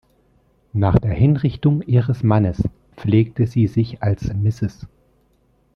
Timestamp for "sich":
3.67-4.01